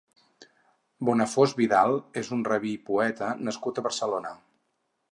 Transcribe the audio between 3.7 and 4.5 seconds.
a Barcelona.